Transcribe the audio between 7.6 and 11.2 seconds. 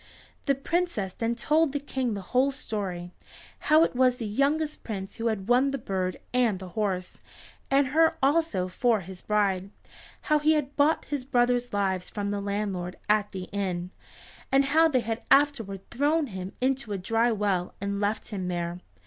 and her also for his bride; how he had bought